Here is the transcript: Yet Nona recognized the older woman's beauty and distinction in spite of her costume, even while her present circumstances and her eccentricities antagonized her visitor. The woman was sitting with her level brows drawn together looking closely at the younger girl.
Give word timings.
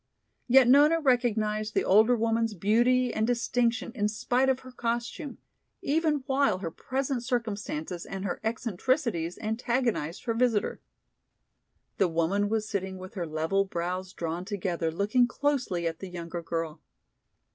Yet 0.47 0.67
Nona 0.67 0.99
recognized 0.99 1.75
the 1.75 1.83
older 1.83 2.15
woman's 2.15 2.55
beauty 2.55 3.13
and 3.13 3.27
distinction 3.27 3.91
in 3.93 4.07
spite 4.07 4.49
of 4.49 4.61
her 4.61 4.71
costume, 4.71 5.37
even 5.83 6.23
while 6.25 6.57
her 6.57 6.71
present 6.71 7.23
circumstances 7.23 8.03
and 8.03 8.25
her 8.25 8.39
eccentricities 8.43 9.37
antagonized 9.37 10.23
her 10.23 10.33
visitor. 10.33 10.79
The 11.99 12.07
woman 12.07 12.49
was 12.49 12.67
sitting 12.67 12.97
with 12.97 13.13
her 13.13 13.27
level 13.27 13.63
brows 13.63 14.11
drawn 14.11 14.43
together 14.43 14.89
looking 14.91 15.27
closely 15.27 15.85
at 15.85 15.99
the 15.99 16.09
younger 16.09 16.41
girl. 16.41 16.81